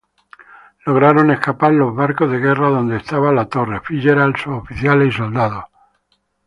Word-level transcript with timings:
Lograron 0.83 1.29
escapar 1.29 1.71
los 1.73 1.93
barcos 1.95 2.31
de 2.31 2.39
guerra 2.39 2.69
donde 2.69 2.97
estaban 2.97 3.35
Latorre, 3.35 3.81
Fitzgerald, 3.83 4.35
sus 4.35 4.53
oficiales 4.55 5.09
y 5.13 5.17
soldados. 5.19 5.65